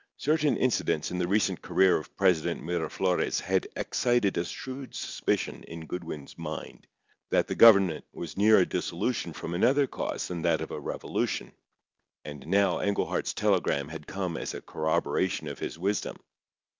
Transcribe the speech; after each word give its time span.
Certain 0.17 0.57
incidents 0.57 1.11
in 1.11 1.19
the 1.19 1.27
recent 1.27 1.61
career 1.61 1.95
of 1.95 2.17
President 2.17 2.63
Miraflores 2.63 3.39
had 3.39 3.67
excited 3.75 4.35
a 4.35 4.43
shrewd 4.43 4.95
suspicion 4.95 5.61
in 5.65 5.85
Goodwin's 5.85 6.39
mind 6.39 6.87
that 7.29 7.45
the 7.45 7.53
government 7.53 8.03
was 8.11 8.35
near 8.35 8.57
a 8.57 8.65
dissolution 8.65 9.31
from 9.31 9.53
another 9.53 9.85
cause 9.85 10.27
than 10.27 10.41
that 10.41 10.59
of 10.61 10.71
a 10.71 10.79
revolution, 10.79 11.51
and 12.25 12.47
now 12.47 12.81
Englehart's 12.81 13.35
telegram 13.35 13.89
had 13.89 14.07
come 14.07 14.37
as 14.37 14.55
a 14.55 14.61
corroboration 14.61 15.47
of 15.47 15.59
his 15.59 15.77
wisdom. 15.77 16.17